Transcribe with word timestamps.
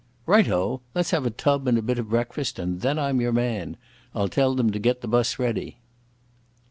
"Right 0.25 0.49
o! 0.49 0.81
Let's 0.95 1.11
have 1.11 1.27
a 1.27 1.29
tub 1.29 1.67
and 1.67 1.77
a 1.77 1.81
bit 1.83 1.99
of 1.99 2.09
breakfast, 2.09 2.57
and 2.57 2.81
then 2.81 2.97
I'm 2.97 3.21
your 3.21 3.31
man. 3.31 3.77
I'll 4.15 4.29
tell 4.29 4.55
them 4.55 4.71
to 4.71 4.79
get 4.79 5.01
the 5.01 5.07
bus 5.07 5.37
ready." 5.37 5.77